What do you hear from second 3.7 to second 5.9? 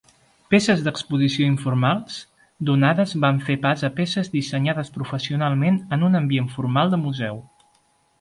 a peces dissenyades professionalment